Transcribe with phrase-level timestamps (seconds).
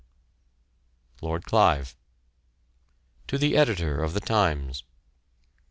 [1.21, 1.95] LORD CLIVE.
[3.27, 4.83] To the Editor of The Times.